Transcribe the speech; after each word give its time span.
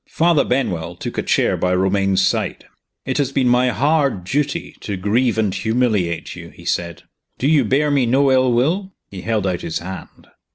Father 0.09 0.43
Benwell 0.43 0.95
took 0.95 1.19
a 1.19 1.21
chair 1.21 1.55
by 1.55 1.75
Romayne's 1.75 2.25
side. 2.27 2.65
"It 3.05 3.19
has 3.19 3.31
been 3.31 3.47
my 3.47 3.69
hard 3.69 4.23
duty 4.23 4.75
to 4.79 4.97
grieve 4.97 5.37
and 5.37 5.53
humiliate 5.53 6.35
you," 6.35 6.49
he 6.49 6.65
said. 6.65 7.03
"Do 7.37 7.47
you 7.47 7.63
bear 7.63 7.91
me 7.91 8.07
no 8.07 8.31
ill 8.31 8.51
will?" 8.51 8.93
He 9.11 9.21
held 9.21 9.45
out 9.45 9.61
his 9.61 9.77
hand. 9.77 10.29